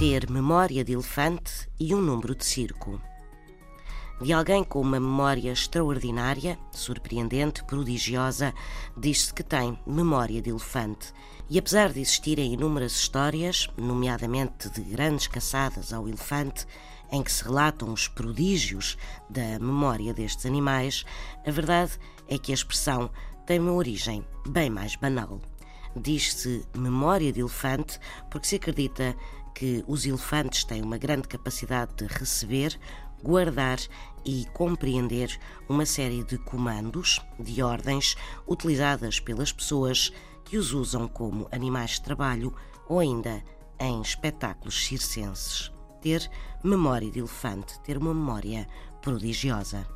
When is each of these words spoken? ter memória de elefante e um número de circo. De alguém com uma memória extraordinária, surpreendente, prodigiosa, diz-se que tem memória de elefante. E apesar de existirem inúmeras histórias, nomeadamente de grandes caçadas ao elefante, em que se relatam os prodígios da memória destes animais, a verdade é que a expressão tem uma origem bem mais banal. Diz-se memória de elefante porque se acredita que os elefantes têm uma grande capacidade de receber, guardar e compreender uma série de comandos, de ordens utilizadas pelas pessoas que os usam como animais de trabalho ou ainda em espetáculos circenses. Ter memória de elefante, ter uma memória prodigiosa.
ter 0.00 0.30
memória 0.30 0.82
de 0.82 0.94
elefante 0.94 1.68
e 1.78 1.94
um 1.94 2.00
número 2.00 2.34
de 2.34 2.42
circo. 2.42 2.98
De 4.18 4.32
alguém 4.32 4.64
com 4.64 4.80
uma 4.80 4.98
memória 4.98 5.52
extraordinária, 5.52 6.58
surpreendente, 6.72 7.62
prodigiosa, 7.64 8.54
diz-se 8.96 9.34
que 9.34 9.42
tem 9.42 9.78
memória 9.86 10.40
de 10.40 10.48
elefante. 10.48 11.12
E 11.50 11.58
apesar 11.58 11.92
de 11.92 12.00
existirem 12.00 12.54
inúmeras 12.54 12.92
histórias, 12.92 13.68
nomeadamente 13.76 14.70
de 14.70 14.80
grandes 14.80 15.26
caçadas 15.26 15.92
ao 15.92 16.08
elefante, 16.08 16.66
em 17.12 17.22
que 17.22 17.30
se 17.30 17.44
relatam 17.44 17.92
os 17.92 18.08
prodígios 18.08 18.96
da 19.28 19.58
memória 19.58 20.14
destes 20.14 20.46
animais, 20.46 21.04
a 21.46 21.50
verdade 21.50 21.92
é 22.26 22.38
que 22.38 22.52
a 22.52 22.54
expressão 22.54 23.10
tem 23.44 23.60
uma 23.60 23.72
origem 23.72 24.24
bem 24.48 24.70
mais 24.70 24.96
banal. 24.96 25.38
Diz-se 25.94 26.64
memória 26.74 27.32
de 27.32 27.40
elefante 27.40 27.98
porque 28.30 28.46
se 28.46 28.56
acredita 28.56 29.14
que 29.60 29.84
os 29.86 30.06
elefantes 30.06 30.64
têm 30.64 30.80
uma 30.80 30.96
grande 30.96 31.28
capacidade 31.28 31.94
de 31.94 32.06
receber, 32.06 32.80
guardar 33.22 33.78
e 34.24 34.46
compreender 34.54 35.38
uma 35.68 35.84
série 35.84 36.24
de 36.24 36.38
comandos, 36.38 37.20
de 37.38 37.62
ordens 37.62 38.16
utilizadas 38.48 39.20
pelas 39.20 39.52
pessoas 39.52 40.10
que 40.46 40.56
os 40.56 40.72
usam 40.72 41.06
como 41.06 41.46
animais 41.52 41.90
de 41.90 42.00
trabalho 42.00 42.54
ou 42.88 43.00
ainda 43.00 43.44
em 43.78 44.00
espetáculos 44.00 44.86
circenses. 44.86 45.70
Ter 46.00 46.26
memória 46.64 47.10
de 47.10 47.18
elefante, 47.18 47.78
ter 47.80 47.98
uma 47.98 48.14
memória 48.14 48.66
prodigiosa. 49.02 49.86